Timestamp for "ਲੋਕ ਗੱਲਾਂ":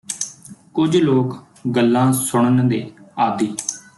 0.97-2.11